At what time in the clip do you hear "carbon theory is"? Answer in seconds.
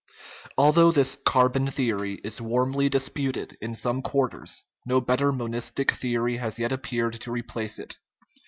1.27-2.41